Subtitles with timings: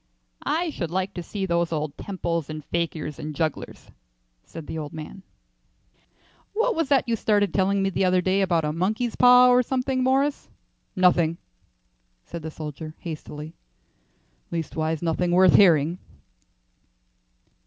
[0.47, 3.91] "I should like to see those old temples and fakirs and jugglers,"
[4.43, 5.21] said the old man.
[6.53, 9.61] "What was that you started telling me the other day about a monkey's paw or
[9.61, 10.49] something, Morris?"
[10.95, 11.37] "Nothing,"
[12.25, 13.53] said the soldier, hastily.
[14.49, 15.99] "Leastways nothing worth hearing."